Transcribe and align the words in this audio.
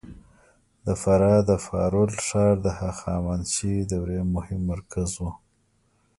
د 0.85 0.87
فراه 1.01 1.39
د 1.49 1.51
فارول 1.65 2.11
ښار 2.25 2.55
د 2.65 2.67
هخامنشي 2.81 3.75
دورې 3.91 4.19
مهم 4.35 4.61
مرکز 4.71 5.09
و 5.21 5.23